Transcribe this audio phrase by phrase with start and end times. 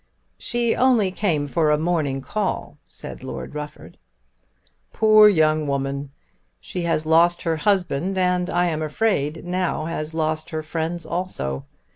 [0.39, 3.99] "She only came for a morning call," said Lord Rufford.
[4.91, 6.09] "Poor young woman.
[6.59, 11.65] She has lost her husband, and, I am afraid, now has lost her friends also.